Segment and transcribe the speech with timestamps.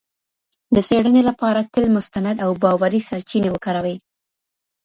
[0.75, 3.95] د څېړنې لپاره تل مستند او باوري سرچینې وکاروئ.